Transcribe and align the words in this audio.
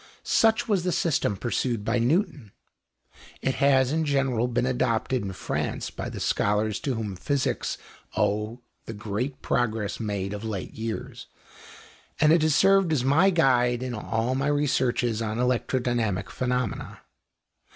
Such 0.23 0.67
was 0.67 0.83
the 0.83 0.91
system 0.91 1.37
pursued 1.37 1.85
by 1.85 1.99
Newton. 1.99 2.53
It 3.43 3.53
has, 3.61 3.91
in 3.91 4.03
general, 4.03 4.47
been 4.47 4.65
adopted 4.65 5.21
in 5.21 5.31
France 5.33 5.91
by 5.91 6.09
the 6.09 6.19
scholars 6.19 6.79
to 6.79 6.95
whom 6.95 7.15
physics 7.15 7.77
owe 8.17 8.61
the 8.85 8.93
great 8.95 9.43
progress 9.43 9.99
made 9.99 10.33
of 10.33 10.43
late 10.43 10.73
years, 10.73 11.27
and 12.19 12.33
it 12.33 12.41
has 12.41 12.55
served 12.55 12.91
as 12.91 13.03
my 13.03 13.29
guide 13.29 13.83
in 13.83 13.93
all 13.93 14.33
my 14.33 14.47
researches 14.47 15.21
on 15.21 15.37
electrodynamic 15.37 16.29
phenomena.... 16.31 17.01